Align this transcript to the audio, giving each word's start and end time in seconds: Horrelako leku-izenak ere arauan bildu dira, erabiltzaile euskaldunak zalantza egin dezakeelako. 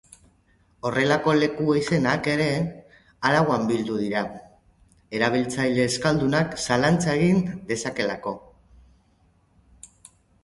Horrelako 0.89 1.33
leku-izenak 1.39 2.29
ere 2.35 2.47
arauan 3.29 3.67
bildu 3.71 3.99
dira, 4.05 4.23
erabiltzaile 5.19 5.85
euskaldunak 5.91 6.57
zalantza 6.63 7.15
egin 7.21 7.43
dezakeelako. 7.73 8.33